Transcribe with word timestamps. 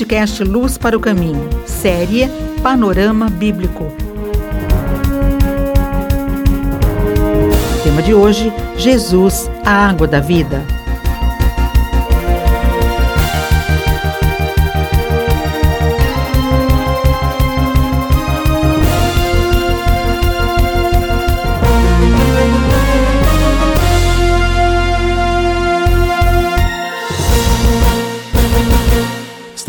podcast 0.00 0.42
Luz 0.42 0.78
para 0.78 0.96
o 0.96 1.00
Caminho, 1.00 1.46
série 1.66 2.26
Panorama 2.62 3.28
Bíblico. 3.28 3.92
Tema 7.84 8.02
de 8.02 8.14
hoje: 8.14 8.50
Jesus, 8.78 9.50
a 9.62 9.90
água 9.90 10.06
da 10.06 10.18
vida. 10.18 10.79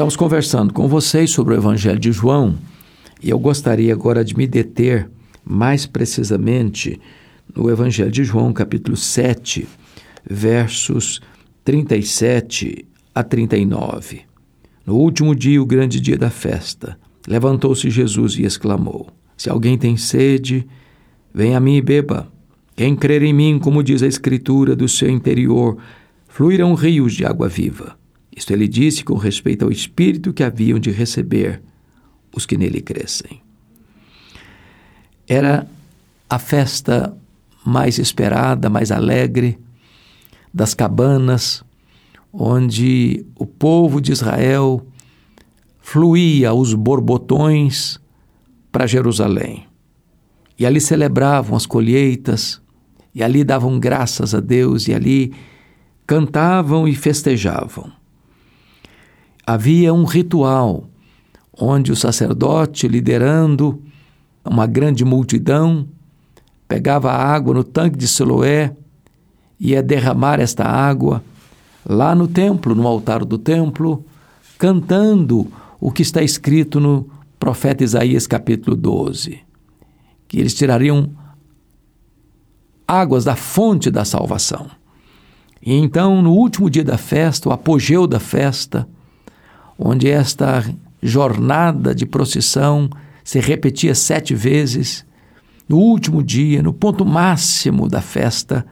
Estamos 0.02 0.16
conversando 0.16 0.73
com 0.73 0.88
vocês 0.88 1.30
sobre 1.30 1.54
o 1.54 1.58
Evangelho 1.58 2.00
de 2.00 2.12
João 2.12 2.58
e 3.22 3.30
eu 3.30 3.38
gostaria 3.38 3.94
agora 3.94 4.26
de 4.26 4.36
me 4.36 4.48
deter 4.48 5.08
mais 5.46 5.86
precisamente 5.86 7.00
no 7.55 7.70
Evangelho 7.70 8.10
de 8.10 8.24
João, 8.24 8.52
capítulo 8.52 8.98
7, 8.98 9.68
versos 10.27 11.22
37 11.64 12.84
a 13.14 13.22
39. 13.22 14.22
No 14.88 14.96
último 14.96 15.36
dia, 15.36 15.62
o 15.62 15.68
grande 15.68 16.00
dia 16.00 16.18
da 16.18 16.32
festa, 16.32 16.98
levantou-se 17.27 17.88
Jesus 17.88 18.40
e 18.40 18.41
exclamou: 18.41 19.08
Se 19.38 19.52
alguém 19.52 19.77
tem 19.77 19.98
sede, 19.98 20.68
venha 21.32 21.58
a 21.58 21.60
mim 21.60 21.76
e 21.76 21.82
beba. 21.82 22.27
Quem 22.76 22.96
crer 22.96 23.22
em 23.22 23.34
mim, 23.34 23.60
como 23.60 23.84
diz 23.84 24.02
a 24.02 24.08
Escritura, 24.08 24.76
do 24.76 24.88
seu 24.88 25.12
interior 25.12 25.77
fluirão 26.27 26.74
rios 26.74 27.13
de 27.13 27.24
água 27.24 27.48
viva. 27.48 28.01
Isto 28.35 28.54
ele 28.54 28.68
disse 28.68 29.04
com 29.04 29.15
respeito 29.15 29.65
ao 29.65 29.71
Espírito 29.71 30.34
que 30.34 30.43
haviam 30.43 30.79
de 30.79 30.90
receber 30.90 31.62
os 32.34 32.46
que 32.46 32.57
nele 32.57 32.82
crescem. 32.82 33.41
Era 35.27 35.68
a 36.29 36.40
festa 36.40 37.15
mais 37.65 37.99
esperada, 37.99 38.70
mais 38.70 38.91
alegre 38.91 39.60
das 40.54 40.73
cabanas, 40.73 41.63
onde 42.32 43.26
o 43.35 43.46
povo 43.46 43.99
de 44.01 44.12
Israel 44.13 44.85
fluía 45.79 46.49
aos 46.49 46.73
borbotões 46.73 47.99
para 48.71 48.88
Jerusalém. 48.88 49.68
E 50.57 50.66
ali 50.66 50.79
celebravam 50.79 51.55
as 51.55 51.66
colheitas, 51.66 52.62
e 53.13 53.21
ali 53.21 53.43
davam 53.43 53.77
graças 53.79 54.34
a 54.34 54.40
Deus, 54.40 54.88
e 54.88 54.93
ali 54.93 55.34
cantavam 56.07 56.88
e 56.88 56.95
festejavam 56.95 57.91
havia 59.46 59.94
um 59.94 60.04
ritual 60.04 60.88
onde 61.58 61.92
o 61.92 61.96
sacerdote, 61.96 62.88
liderando 62.88 63.82
uma 64.44 64.66
grande 64.66 65.06
multidão, 65.06 65.88
pegava 66.68 67.12
a 67.12 67.24
água 67.24 67.53
no 67.53 67.64
tanque 67.64 67.97
de 67.97 68.08
Siloé, 68.08 68.75
ia 69.59 69.84
derramar 69.84 70.40
esta 70.40 70.64
água 70.64 71.24
lá 71.88 72.16
no 72.16 72.28
templo, 72.28 72.74
no 72.74 72.88
altar 72.88 73.24
do 73.25 73.38
templo, 73.38 74.06
cantando 74.58 75.52
o 75.80 75.92
que 75.92 76.02
está 76.02 76.22
escrito 76.22 76.80
no 76.80 77.09
profeta 77.40 77.84
Isaías 77.84 78.28
capítulo 78.28 78.75
12, 78.75 79.40
que 80.28 80.40
eles 80.40 80.53
tirariam 80.53 81.09
águas 82.88 83.24
da 83.24 83.36
fonte 83.36 83.90
da 83.90 84.06
salvação. 84.06 84.69
E 85.62 85.74
então, 85.74 86.22
no 86.22 86.34
último 86.34 86.69
dia 86.69 86.84
da 86.84 86.97
festa, 86.97 87.50
o 87.50 87.52
apogeu 87.52 88.08
da 88.08 88.19
festa, 88.19 88.88
onde 89.84 90.09
esta 90.09 90.63
jornada 91.01 91.95
de 91.95 92.06
procissão 92.06 92.89
se 93.23 93.39
repetia 93.39 93.95
sete 93.95 94.35
vezes. 94.35 95.06
No 95.67 95.78
último 95.78 96.22
dia, 96.22 96.61
no 96.61 96.72
ponto 96.72 97.06
máximo 97.06 97.88
da 97.88 98.01
festa, 98.01 98.66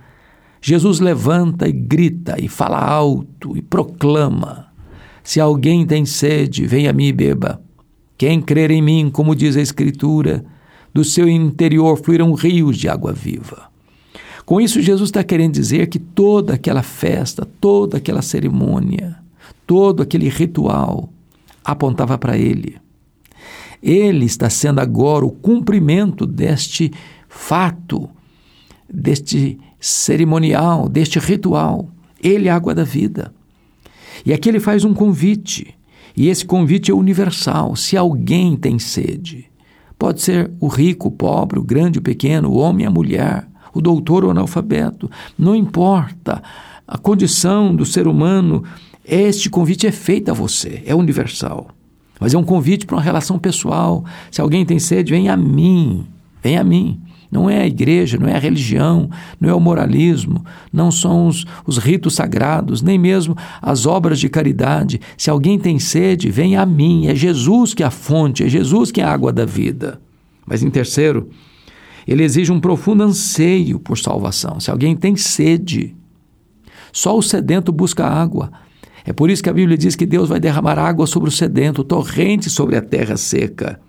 Jesus 0.62 1.00
levanta 1.00 1.68
e 1.68 1.72
grita 1.72 2.36
e 2.40 2.48
fala 2.48 2.78
alto 2.78 3.58
e 3.58 3.62
proclama: 3.62 4.68
Se 5.24 5.40
alguém 5.40 5.86
tem 5.86 6.06
sede, 6.06 6.66
venha 6.66 6.92
a 6.92 6.94
mim 6.94 7.08
e 7.08 7.14
beba. 7.14 7.62
Quem 8.18 8.42
crer 8.42 8.70
em 8.70 8.82
mim, 8.82 9.10
como 9.10 9.36
diz 9.36 9.56
a 9.56 9.62
Escritura, 9.62 10.44
do 10.94 11.04
seu 11.04 11.28
interior 11.30 11.98
fluirão 11.98 12.34
rios 12.34 12.78
de 12.78 12.90
água 12.90 13.14
viva. 13.14 13.70
Com 14.46 14.60
isso, 14.60 14.82
Jesus 14.82 15.10
está 15.10 15.24
querendo 15.24 15.54
dizer 15.54 15.88
que 15.88 16.00
toda 16.00 16.56
aquela 16.56 16.84
festa, 16.84 17.48
toda 17.62 17.98
aquela 17.98 18.22
cerimônia, 18.22 19.18
todo 19.66 20.02
aquele 20.04 20.30
ritual 20.30 21.10
apontava 21.64 22.18
para 22.18 22.38
ele. 22.38 22.78
Ele 23.82 24.26
está 24.26 24.50
sendo 24.50 24.80
agora 24.80 25.26
o 25.26 25.32
cumprimento 25.32 26.26
deste 26.26 26.92
fato, 27.28 28.10
deste 28.92 29.58
cerimonial, 29.80 30.90
deste 30.90 31.20
ritual. 31.20 31.90
Ele 32.22 32.48
é 32.48 32.52
a 32.52 32.56
água 32.56 32.76
da 32.76 32.84
vida. 32.84 33.34
E 34.26 34.34
aqui 34.34 34.50
ele 34.50 34.60
faz 34.60 34.84
um 34.84 34.94
convite, 34.94 35.74
e 36.16 36.28
esse 36.28 36.46
convite 36.46 36.92
é 36.92 36.94
universal. 36.94 37.76
Se 37.76 37.96
alguém 37.96 38.58
tem 38.58 38.78
sede, 38.78 39.50
pode 39.98 40.22
ser 40.22 40.52
o 40.60 40.68
rico, 40.68 41.08
o 41.08 41.12
pobre, 41.12 41.60
o 41.60 41.64
grande, 41.64 42.00
o 42.00 42.02
pequeno, 42.02 42.50
o 42.50 42.58
homem, 42.58 42.86
a 42.86 42.92
mulher, 42.92 43.48
o 43.74 43.82
doutor 43.82 44.24
ou 44.24 44.30
o 44.30 44.32
analfabeto, 44.32 45.10
não 45.38 45.56
importa 45.56 46.42
a 46.90 46.98
condição 46.98 47.76
do 47.76 47.86
ser 47.86 48.08
humano 48.08 48.64
este 49.06 49.50
convite 49.50 49.86
é 49.86 49.92
feito 49.92 50.30
a 50.30 50.34
você, 50.34 50.82
é 50.86 50.94
universal. 50.96 51.70
Mas 52.20 52.34
é 52.34 52.38
um 52.38 52.44
convite 52.44 52.86
para 52.86 52.96
uma 52.96 53.02
relação 53.02 53.40
pessoal. 53.40 54.04
Se 54.30 54.42
alguém 54.42 54.66
tem 54.66 54.78
sede, 54.78 55.12
vem 55.12 55.30
a 55.30 55.38
mim, 55.38 56.06
vem 56.44 56.58
a 56.58 56.64
mim. 56.64 57.00
Não 57.32 57.48
é 57.48 57.62
a 57.62 57.68
igreja, 57.68 58.18
não 58.18 58.28
é 58.28 58.36
a 58.36 58.40
religião, 58.40 59.10
não 59.40 59.48
é 59.48 59.54
o 59.54 59.60
moralismo, 59.60 60.44
não 60.74 60.92
são 60.92 61.28
os, 61.28 61.46
os 61.64 61.78
ritos 61.78 62.16
sagrados, 62.16 62.82
nem 62.82 62.98
mesmo 62.98 63.38
as 63.62 63.86
obras 63.86 64.20
de 64.20 64.28
caridade. 64.28 65.00
Se 65.16 65.30
alguém 65.30 65.60
tem 65.60 65.78
sede, 65.78 66.32
vem 66.32 66.58
a 66.58 66.66
mim. 66.66 67.06
É 67.06 67.14
Jesus 67.14 67.76
que 67.76 67.84
é 67.84 67.86
a 67.86 67.92
fonte, 67.92 68.44
é 68.44 68.50
Jesus 68.50 68.92
que 68.92 69.00
é 69.00 69.04
a 69.04 69.14
água 69.14 69.32
da 69.32 69.46
vida. 69.46 70.02
Mas 70.46 70.64
em 70.64 70.72
terceiro, 70.72 71.30
ele 72.08 72.24
exige 72.24 72.52
um 72.52 72.60
profundo 72.60 73.04
anseio 73.04 73.80
por 73.80 73.98
salvação. 73.98 74.60
Se 74.60 74.72
alguém 74.72 74.96
tem 74.96 75.16
sede, 75.16 75.96
só 76.92 77.18
o 77.18 77.22
sedento 77.22 77.72
busca 77.72 78.06
água. 78.06 78.52
É 79.06 79.14
por 79.14 79.30
isso 79.30 79.42
que 79.42 79.50
a 79.50 79.54
Bíblia 79.54 79.78
diz 79.78 79.96
que 79.96 80.06
Deus 80.06 80.30
vai 80.30 80.40
derramar 80.40 80.78
água 80.78 81.08
sobre 81.08 81.30
o 81.30 81.32
sedento, 81.32 81.84
torrente 81.84 82.50
sobre 82.50 82.76
a 82.76 82.82
terra 82.82 83.18
seca. 83.18 83.80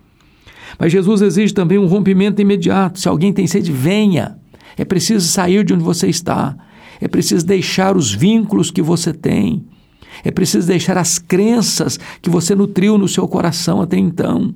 Mas 0.78 0.92
Jesus 0.92 1.20
exige 1.20 1.52
também 1.52 1.78
um 1.78 1.86
rompimento 1.86 2.40
imediato. 2.40 3.00
Se 3.00 3.08
alguém 3.08 3.32
tem 3.32 3.46
sede, 3.46 3.72
venha. 3.72 4.38
É 4.76 4.84
preciso 4.84 5.28
sair 5.28 5.64
de 5.64 5.74
onde 5.74 5.84
você 5.84 6.08
está. 6.08 6.56
É 7.00 7.08
preciso 7.08 7.44
deixar 7.44 7.96
os 7.96 8.12
vínculos 8.12 8.70
que 8.70 8.80
você 8.80 9.12
tem. 9.12 9.64
É 10.24 10.30
preciso 10.30 10.66
deixar 10.66 10.96
as 10.96 11.18
crenças 11.18 11.98
que 12.20 12.30
você 12.30 12.54
nutriu 12.54 12.96
no 12.98 13.08
seu 13.08 13.26
coração 13.26 13.80
até 13.80 13.96
então. 13.96 14.54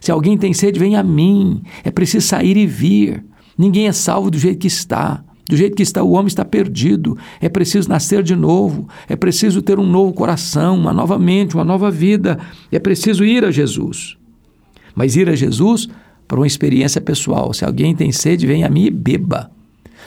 Se 0.00 0.10
alguém 0.10 0.36
tem 0.36 0.52
sede, 0.52 0.78
venha 0.78 1.00
a 1.00 1.04
mim. 1.04 1.62
É 1.82 1.90
preciso 1.90 2.26
sair 2.26 2.56
e 2.56 2.66
vir. 2.66 3.24
Ninguém 3.56 3.86
é 3.86 3.92
salvo 3.92 4.30
do 4.30 4.38
jeito 4.38 4.58
que 4.58 4.66
está. 4.66 5.24
Do 5.46 5.56
jeito 5.56 5.76
que 5.76 5.82
está, 5.82 6.02
o 6.02 6.12
homem 6.12 6.26
está 6.26 6.44
perdido. 6.44 7.18
É 7.40 7.48
preciso 7.48 7.88
nascer 7.88 8.22
de 8.22 8.34
novo. 8.34 8.88
É 9.08 9.14
preciso 9.14 9.60
ter 9.60 9.78
um 9.78 9.86
novo 9.86 10.12
coração, 10.12 10.76
uma 10.76 10.92
nova 10.92 11.18
mente, 11.18 11.54
uma 11.54 11.64
nova 11.64 11.90
vida. 11.90 12.38
É 12.72 12.78
preciso 12.78 13.24
ir 13.24 13.44
a 13.44 13.50
Jesus. 13.50 14.16
Mas 14.94 15.16
ir 15.16 15.28
a 15.28 15.34
Jesus 15.34 15.88
para 16.26 16.38
uma 16.38 16.46
experiência 16.46 17.00
pessoal. 17.00 17.52
Se 17.52 17.64
alguém 17.64 17.94
tem 17.94 18.10
sede, 18.10 18.46
venha 18.46 18.66
a 18.66 18.70
mim 18.70 18.86
e 18.86 18.90
beba. 18.90 19.50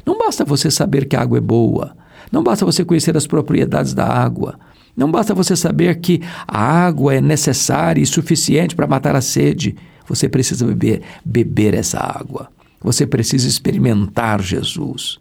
Não 0.06 0.18
basta 0.18 0.44
você 0.44 0.72
saber 0.72 1.06
que 1.06 1.16
a 1.16 1.22
água 1.22 1.38
é 1.38 1.42
boa. 1.42 1.96
Não 2.32 2.44
basta 2.44 2.66
você 2.66 2.84
conhecer 2.84 3.16
as 3.16 3.28
propriedades 3.28 3.94
da 3.94 4.06
água. 4.06 4.60
Não 4.96 5.12
basta 5.12 5.34
você 5.36 5.56
saber 5.56 6.00
que 6.00 6.22
a 6.48 6.60
água 6.60 7.14
é 7.14 7.22
necessária 7.22 8.02
e 8.02 8.06
suficiente 8.06 8.76
para 8.76 8.88
matar 8.88 9.16
a 9.16 9.22
sede. 9.22 9.76
Você 10.08 10.28
precisa 10.28 10.66
beber, 10.66 11.02
beber 11.24 11.76
essa 11.76 12.00
água. 12.00 12.50
Você 12.82 13.06
precisa 13.06 13.48
experimentar 13.48 14.42
Jesus. 14.42 15.20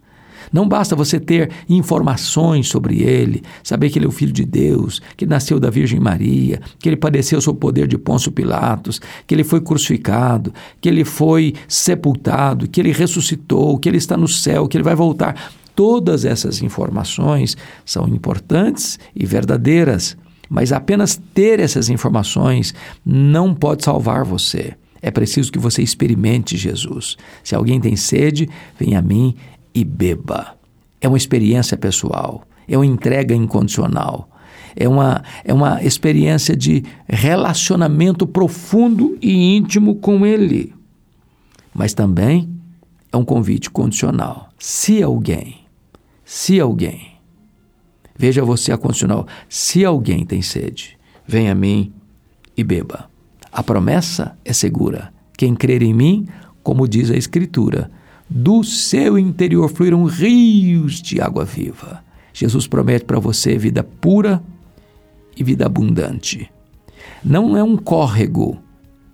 Não 0.52 0.68
basta 0.68 0.96
você 0.96 1.18
ter 1.18 1.50
informações 1.68 2.68
sobre 2.68 3.02
ele, 3.02 3.42
saber 3.62 3.90
que 3.90 3.98
ele 3.98 4.06
é 4.06 4.08
o 4.08 4.12
filho 4.12 4.32
de 4.32 4.44
Deus, 4.44 5.00
que 5.16 5.26
nasceu 5.26 5.58
da 5.58 5.70
Virgem 5.70 6.00
Maria, 6.00 6.60
que 6.78 6.88
ele 6.88 6.96
padeceu 6.96 7.40
sob 7.40 7.56
o 7.56 7.60
poder 7.60 7.86
de 7.86 7.98
Pôncio 7.98 8.32
Pilatos, 8.32 9.00
que 9.26 9.34
ele 9.34 9.44
foi 9.44 9.60
crucificado, 9.60 10.52
que 10.80 10.88
ele 10.88 11.04
foi 11.04 11.54
sepultado, 11.68 12.68
que 12.68 12.80
ele 12.80 12.92
ressuscitou, 12.92 13.78
que 13.78 13.88
ele 13.88 13.98
está 13.98 14.16
no 14.16 14.28
céu, 14.28 14.68
que 14.68 14.76
ele 14.76 14.84
vai 14.84 14.94
voltar. 14.94 15.52
Todas 15.74 16.24
essas 16.24 16.62
informações 16.62 17.56
são 17.84 18.08
importantes 18.08 18.98
e 19.14 19.26
verdadeiras, 19.26 20.16
mas 20.48 20.72
apenas 20.72 21.20
ter 21.34 21.60
essas 21.60 21.90
informações 21.90 22.74
não 23.04 23.54
pode 23.54 23.84
salvar 23.84 24.24
você. 24.24 24.74
É 25.02 25.10
preciso 25.10 25.52
que 25.52 25.58
você 25.58 25.82
experimente 25.82 26.56
Jesus. 26.56 27.16
Se 27.44 27.54
alguém 27.54 27.80
tem 27.80 27.94
sede, 27.94 28.48
venha 28.78 28.98
a 28.98 29.02
mim 29.02 29.34
e 29.76 29.84
beba. 29.84 30.56
É 30.98 31.06
uma 31.06 31.18
experiência 31.18 31.76
pessoal, 31.76 32.42
é 32.66 32.78
uma 32.78 32.86
entrega 32.86 33.34
incondicional, 33.34 34.26
é 34.74 34.88
uma, 34.88 35.22
é 35.44 35.52
uma 35.52 35.82
experiência 35.84 36.56
de 36.56 36.82
relacionamento 37.06 38.26
profundo 38.26 39.18
e 39.20 39.54
íntimo 39.54 39.96
com 39.96 40.24
Ele. 40.24 40.74
Mas 41.74 41.92
também 41.92 42.48
é 43.12 43.16
um 43.18 43.24
convite 43.24 43.70
condicional. 43.70 44.48
Se 44.58 45.02
alguém, 45.02 45.66
se 46.24 46.58
alguém, 46.58 47.12
veja 48.18 48.42
você 48.42 48.72
a 48.72 48.78
condicional, 48.78 49.26
se 49.46 49.84
alguém 49.84 50.24
tem 50.24 50.40
sede, 50.40 50.98
venha 51.26 51.52
a 51.52 51.54
mim 51.54 51.92
e 52.56 52.64
beba. 52.64 53.10
A 53.52 53.62
promessa 53.62 54.38
é 54.42 54.54
segura. 54.54 55.12
Quem 55.36 55.54
crer 55.54 55.82
em 55.82 55.92
mim, 55.92 56.26
como 56.62 56.88
diz 56.88 57.10
a 57.10 57.16
Escritura, 57.16 57.90
do 58.28 58.64
seu 58.64 59.18
interior 59.18 59.68
fluirão 59.68 60.04
rios 60.04 61.00
de 61.00 61.20
água 61.20 61.44
viva. 61.44 62.02
Jesus 62.32 62.66
promete 62.66 63.04
para 63.04 63.18
você 63.18 63.56
vida 63.56 63.82
pura 63.82 64.42
e 65.36 65.44
vida 65.44 65.66
abundante. 65.66 66.50
Não 67.24 67.56
é 67.56 67.62
um 67.62 67.76
córrego, 67.76 68.58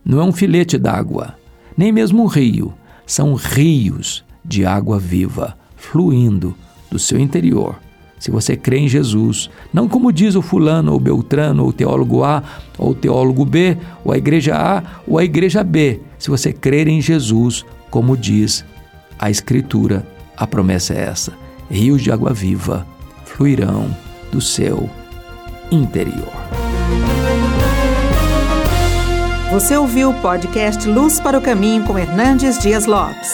não 0.04 0.20
é 0.20 0.24
um 0.24 0.32
filete 0.32 0.78
d'água, 0.78 1.36
nem 1.76 1.92
mesmo 1.92 2.22
um 2.22 2.26
rio. 2.26 2.72
São 3.06 3.34
rios 3.34 4.24
de 4.44 4.64
água 4.64 4.98
viva 4.98 5.56
fluindo 5.76 6.54
do 6.90 6.98
seu 6.98 7.18
interior. 7.18 7.78
Se 8.18 8.30
você 8.30 8.56
crê 8.56 8.78
em 8.78 8.88
Jesus, 8.88 9.50
não 9.72 9.88
como 9.88 10.12
diz 10.12 10.36
o 10.36 10.42
fulano 10.42 10.92
ou 10.92 11.00
beltrano, 11.00 11.64
ou 11.64 11.72
teólogo 11.72 12.22
A, 12.22 12.42
ou 12.78 12.94
teólogo 12.94 13.44
B, 13.44 13.76
ou 14.04 14.12
a 14.12 14.16
igreja 14.16 14.54
A, 14.54 14.82
ou 15.06 15.18
a 15.18 15.24
igreja 15.24 15.64
B. 15.64 16.00
Se 16.18 16.30
você 16.30 16.52
crer 16.52 16.86
em 16.86 17.00
Jesus, 17.00 17.64
como 17.90 18.16
diz 18.16 18.64
a 19.22 19.30
Escritura, 19.30 20.04
a 20.36 20.48
promessa 20.48 20.94
é 20.94 21.02
essa: 21.02 21.32
rios 21.70 22.02
de 22.02 22.10
água 22.10 22.34
viva 22.34 22.84
fluirão 23.24 23.96
do 24.32 24.40
seu 24.40 24.90
interior. 25.70 26.32
Você 29.52 29.76
ouviu 29.76 30.10
o 30.10 30.20
podcast 30.20 30.88
Luz 30.88 31.20
para 31.20 31.38
o 31.38 31.40
Caminho 31.40 31.84
com 31.84 31.96
Hernandes 31.96 32.58
Dias 32.58 32.86
Lopes. 32.86 33.30